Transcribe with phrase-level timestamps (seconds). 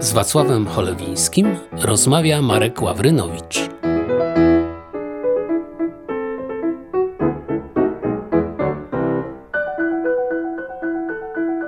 [0.00, 3.58] Z Wacławem Cholewińskim rozmawia Marek Ławrynowicz.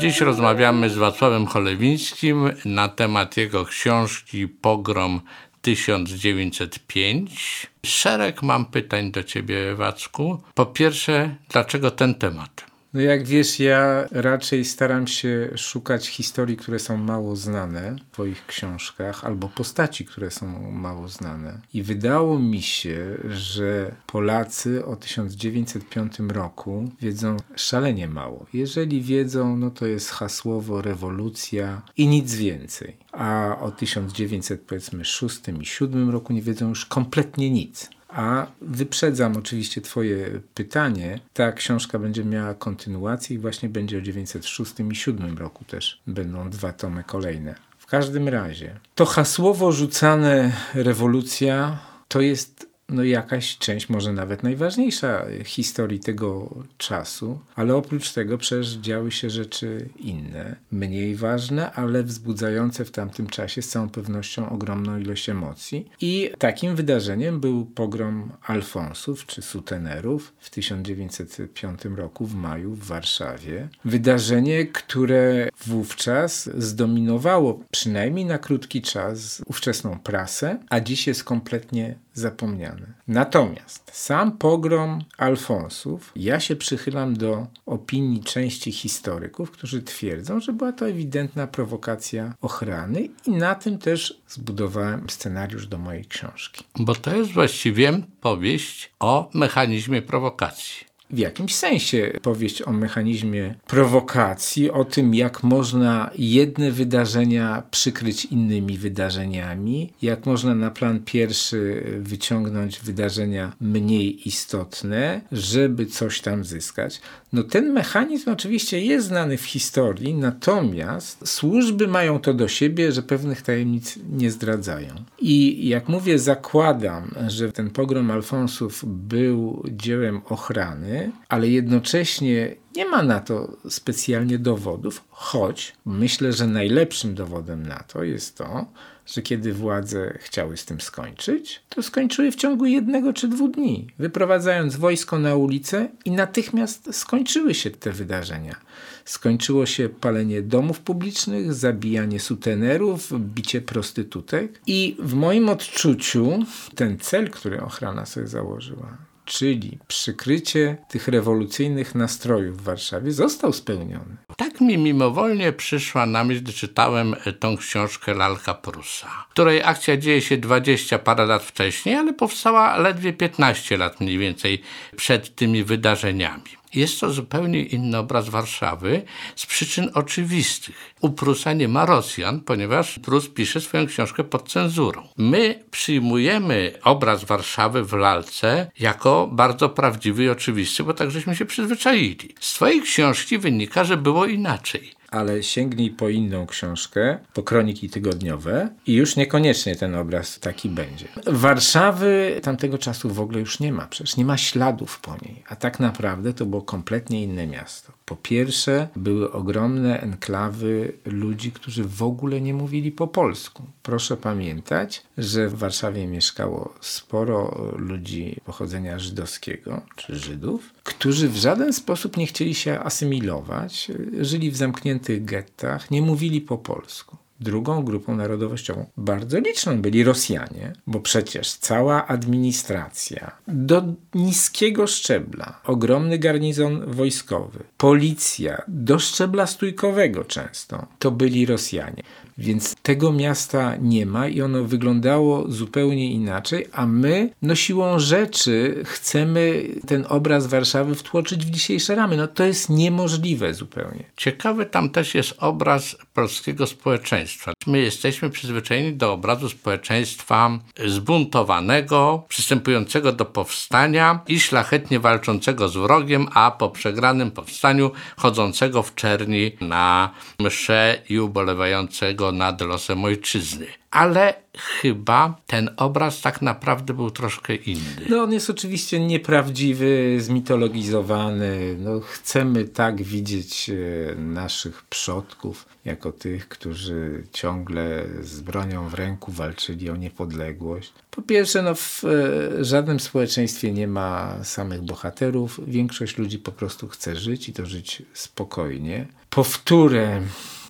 [0.00, 5.20] Dziś rozmawiamy z Wacławem Cholewińskim na temat jego książki Pogrom
[5.62, 7.66] 1905.
[7.86, 10.42] Szereg mam pytań do ciebie, Wacku.
[10.54, 12.67] Po pierwsze, dlaczego ten temat?
[12.94, 18.46] No jak wiesz, ja raczej staram się szukać historii, które są mało znane w twoich
[18.46, 21.60] książkach, albo postaci, które są mało znane.
[21.74, 28.46] I wydało mi się, że Polacy o 1905 roku wiedzą szalenie mało.
[28.52, 32.96] Jeżeli wiedzą, no to jest hasłowo rewolucja i nic więcej.
[33.12, 37.90] A o 1906 i 7 roku nie wiedzą już kompletnie nic.
[38.08, 41.20] A wyprzedzam oczywiście Twoje pytanie.
[41.34, 46.00] Ta książka będzie miała kontynuację i właśnie będzie o 906 i 7 roku też.
[46.06, 47.54] Będą dwa tomy kolejne.
[47.78, 55.24] W każdym razie, to hasłowo rzucane rewolucja to jest no jakaś część, może nawet najważniejsza
[55.44, 62.84] historii tego czasu, ale oprócz tego przecież działy się rzeczy inne, mniej ważne, ale wzbudzające
[62.84, 65.90] w tamtym czasie z całą pewnością ogromną ilość emocji.
[66.00, 73.68] I takim wydarzeniem był pogrom Alfonsów czy Sutenerów w 1905 roku w maju w Warszawie.
[73.84, 82.86] Wydarzenie, które wówczas zdominowało przynajmniej na krótki czas ówczesną prasę, a dziś jest kompletnie zapomniane.
[83.08, 90.72] Natomiast sam pogrom Alfonsów, ja się przychylam do opinii części historyków, którzy twierdzą, że była
[90.72, 96.64] to ewidentna prowokacja ochrany i na tym też zbudowałem scenariusz do mojej książki.
[96.78, 104.70] Bo to jest właściwie powieść o mechanizmie prowokacji w jakimś sensie powieść o mechanizmie prowokacji,
[104.70, 112.80] o tym, jak można jedne wydarzenia przykryć innymi wydarzeniami, jak można na plan pierwszy wyciągnąć
[112.80, 117.00] wydarzenia mniej istotne, żeby coś tam zyskać.
[117.32, 123.02] No ten mechanizm oczywiście jest znany w historii, natomiast służby mają to do siebie, że
[123.02, 124.94] pewnych tajemnic nie zdradzają.
[125.18, 130.97] I jak mówię, zakładam, że ten pogrom Alfonsów był dziełem ochrany,
[131.28, 138.04] ale jednocześnie nie ma na to specjalnie dowodów, choć myślę, że najlepszym dowodem na to
[138.04, 138.66] jest to,
[139.06, 143.86] że kiedy władze chciały z tym skończyć, to skończyły w ciągu jednego czy dwóch dni,
[143.98, 148.56] wyprowadzając wojsko na ulicę i natychmiast skończyły się te wydarzenia.
[149.04, 156.44] Skończyło się palenie domów publicznych, zabijanie sutenerów, bicie prostytutek i w moim odczuciu
[156.74, 164.16] ten cel, który ochrana sobie założyła, czyli przykrycie tych rewolucyjnych nastrojów w Warszawie został spełniony.
[164.38, 170.22] Tak mi mimowolnie przyszła na myśl, gdy czytałem tą książkę Lalka Prusa, której akcja dzieje
[170.22, 174.62] się 20 parę lat wcześniej, ale powstała ledwie 15 lat mniej więcej
[174.96, 176.58] przed tymi wydarzeniami.
[176.74, 179.02] Jest to zupełnie inny obraz Warszawy
[179.36, 180.94] z przyczyn oczywistych.
[181.00, 185.08] U Prusa nie ma Rosjan, ponieważ Prus pisze swoją książkę pod cenzurą.
[185.16, 191.44] My przyjmujemy obraz Warszawy w lalce jako bardzo prawdziwy i oczywisty, bo tak żeśmy się
[191.44, 192.34] przyzwyczaili.
[192.40, 198.68] Z twojej książki wynika, że było inaczej ale sięgnij po inną książkę, po kroniki tygodniowe
[198.86, 201.08] i już niekoniecznie ten obraz taki będzie.
[201.26, 205.56] Warszawy tamtego czasu w ogóle już nie ma, przecież nie ma śladów po niej, a
[205.56, 207.97] tak naprawdę to było kompletnie inne miasto.
[208.08, 213.62] Po pierwsze, były ogromne enklawy ludzi, którzy w ogóle nie mówili po polsku.
[213.82, 221.72] Proszę pamiętać, że w Warszawie mieszkało sporo ludzi pochodzenia żydowskiego czy Żydów, którzy w żaden
[221.72, 227.16] sposób nie chcieli się asymilować, żyli w zamkniętych gettach, nie mówili po polsku.
[227.40, 233.82] Drugą grupą narodowościową, bardzo liczną, byli Rosjanie, bo przecież cała administracja do
[234.14, 242.02] niskiego szczebla, ogromny garnizon wojskowy, policja do szczebla stójkowego często, to byli Rosjanie.
[242.38, 248.82] Więc tego miasta nie ma i ono wyglądało zupełnie inaczej, a my no siłą rzeczy
[248.84, 252.16] chcemy ten obraz Warszawy wtłoczyć w dzisiejsze ramy.
[252.16, 254.04] No to jest niemożliwe zupełnie.
[254.16, 257.27] Ciekawy tam też jest obraz polskiego społeczeństwa.
[257.66, 266.28] My jesteśmy przyzwyczajeni do obrazu społeczeństwa zbuntowanego, przystępującego do powstania i szlachetnie walczącego z wrogiem,
[266.34, 273.66] a po przegranym powstaniu chodzącego w czerni na msze i ubolewającego nad losem ojczyzny.
[273.90, 278.06] Ale chyba ten obraz tak naprawdę był troszkę inny.
[278.08, 281.76] No on jest oczywiście nieprawdziwy, zmitologizowany.
[281.78, 289.32] No, chcemy tak widzieć e, naszych przodków, jako tych, którzy ciągle z bronią w ręku
[289.32, 290.92] walczyli o niepodległość.
[291.10, 295.60] Po pierwsze, no, w e, żadnym społeczeństwie nie ma samych bohaterów.
[295.66, 299.06] Większość ludzi po prostu chce żyć i to żyć spokojnie.
[299.30, 300.22] Powtórę.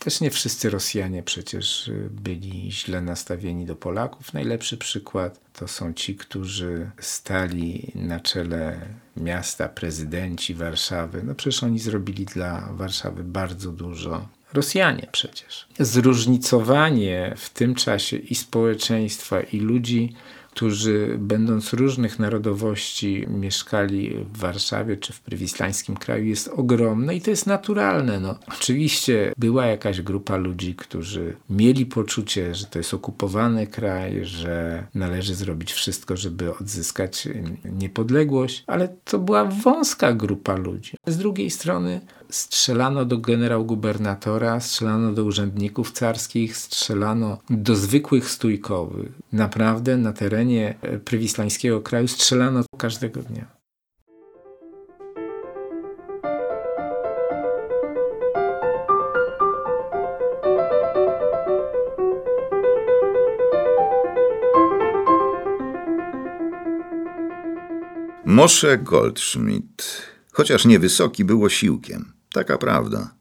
[0.00, 4.32] Też nie wszyscy Rosjanie przecież byli źle nastawieni do Polaków.
[4.32, 8.80] Najlepszy przykład to są ci, którzy stali na czele
[9.16, 11.22] miasta, prezydenci Warszawy.
[11.22, 14.28] No przecież oni zrobili dla Warszawy bardzo dużo.
[14.52, 15.66] Rosjanie przecież.
[15.78, 20.14] Zróżnicowanie w tym czasie i społeczeństwa, i ludzi
[20.60, 27.30] którzy będąc różnych narodowości mieszkali w Warszawie czy w prywislańskim kraju jest ogromne i to
[27.30, 28.20] jest naturalne.
[28.20, 28.38] No.
[28.48, 35.34] Oczywiście była jakaś grupa ludzi, którzy mieli poczucie, że to jest okupowany kraj, że należy
[35.34, 37.28] zrobić wszystko, żeby odzyskać
[37.64, 40.92] niepodległość, ale to była wąska grupa ludzi.
[41.06, 42.00] Z drugiej strony
[42.30, 49.12] strzelano do generał-gubernatora, strzelano do urzędników carskich, strzelano do zwykłych stójkowych.
[49.32, 53.60] Naprawdę na terenie e, prywislańskiego kraju strzelano każdego dnia.
[68.24, 72.19] Moshe Goldschmidt, chociaż niewysoki, był osiłkiem.
[72.32, 73.14] Taka prawda.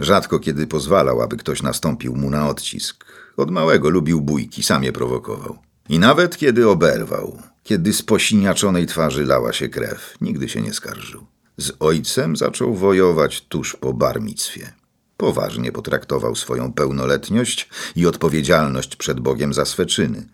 [0.00, 3.04] Rzadko kiedy pozwalał, aby ktoś nastąpił mu na odcisk.
[3.36, 5.58] Od małego lubił bójki, sam je prowokował.
[5.88, 11.26] I nawet kiedy oberwał, kiedy z posiniaczonej twarzy lała się krew, nigdy się nie skarżył.
[11.56, 14.72] Z ojcem zaczął wojować tuż po barmictwie.
[15.16, 20.28] Poważnie potraktował swoją pełnoletność i odpowiedzialność przed Bogiem za swe czyny.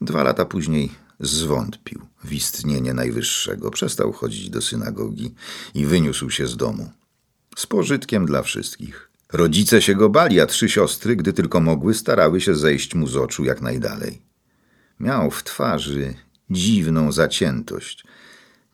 [0.00, 0.90] Dwa lata później
[1.20, 5.34] zwątpił w istnienie Najwyższego, przestał chodzić do synagogi
[5.74, 6.90] i wyniósł się z domu
[7.56, 9.10] z pożytkiem dla wszystkich.
[9.32, 13.16] Rodzice się go bali, a trzy siostry, gdy tylko mogły, starały się zejść mu z
[13.16, 14.22] oczu jak najdalej.
[15.00, 16.14] Miał w twarzy
[16.50, 18.04] dziwną zaciętość,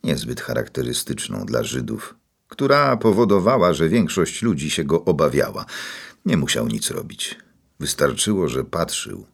[0.05, 2.15] niezbyt charakterystyczną dla Żydów,
[2.49, 5.65] która powodowała, że większość ludzi się go obawiała.
[6.25, 7.39] Nie musiał nic robić.
[7.81, 9.27] Wystarczyło, że patrzył.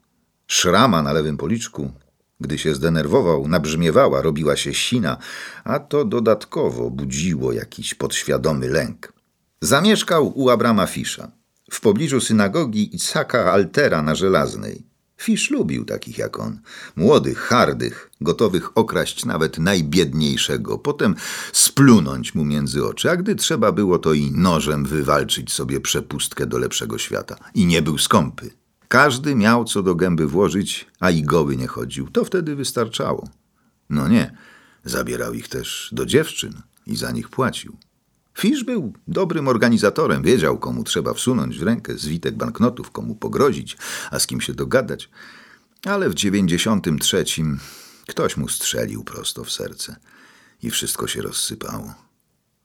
[0.47, 1.91] Szrama na lewym policzku,
[2.39, 5.17] gdy się zdenerwował, nabrzmiewała, robiła się sina,
[5.63, 9.12] a to dodatkowo budziło jakiś podświadomy lęk.
[9.63, 11.31] Zamieszkał u Abrama Fisza,
[11.71, 14.87] w pobliżu synagogi Icaka Altera na Żelaznej.
[15.17, 16.59] Fisz lubił takich jak on,
[16.95, 21.15] młodych, hardych, gotowych okraść nawet najbiedniejszego, potem
[21.53, 26.57] splunąć mu między oczy, a gdy trzeba było, to i nożem wywalczyć sobie przepustkę do
[26.57, 27.35] lepszego świata.
[27.53, 28.49] I nie był skąpy.
[28.87, 32.09] Każdy miał co do gęby włożyć, a i goły nie chodził.
[32.09, 33.29] To wtedy wystarczało.
[33.89, 34.37] No nie,
[34.83, 36.53] zabierał ich też do dziewczyn
[36.87, 37.77] i za nich płacił.
[38.37, 43.77] Fisz był dobrym organizatorem, wiedział, komu trzeba wsunąć w rękę zwitek banknotów, komu pogrozić,
[44.11, 45.09] a z kim się dogadać.
[45.85, 47.59] Ale w dziewięćdziesiątym trzecim
[48.07, 49.95] ktoś mu strzelił prosto w serce
[50.63, 51.93] i wszystko się rozsypało.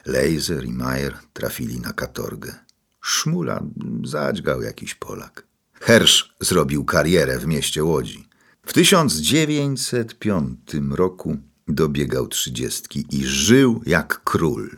[0.05, 2.55] Lejzer i Majer trafili na katorgę.
[3.01, 3.63] Szmula
[4.03, 5.47] zadźgał jakiś Polak.
[5.73, 8.27] Hersz zrobił karierę w mieście Łodzi.
[8.65, 10.59] W 1905
[10.91, 14.77] roku dobiegał trzydziestki i żył jak król.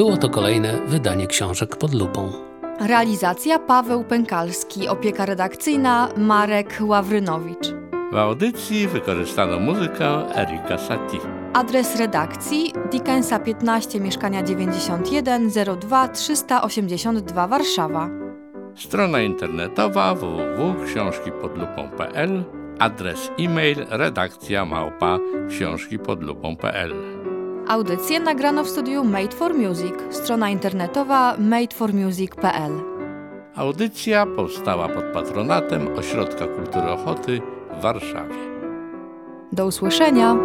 [0.00, 2.32] Było to kolejne wydanie książek pod lupą.
[2.80, 7.74] Realizacja Paweł Pękalski, opieka redakcyjna Marek Ławrynowicz.
[8.12, 11.18] W audycji wykorzystano muzykę Erika Satie.
[11.52, 18.08] Adres redakcji Dickensa 15 mieszkania 91 02 382 Warszawa.
[18.76, 22.44] Strona internetowa www.książkipodlupą.pl
[22.78, 26.94] Adres e-mail redakcja małpa książkipodlupą.pl
[27.70, 32.72] Audycję nagrano w studiu Made for Music, strona internetowa madeformusic.pl.
[33.56, 37.40] Audycja powstała pod patronatem Ośrodka Kultury Ochoty
[37.78, 38.36] w Warszawie.
[39.52, 40.36] Do usłyszenia!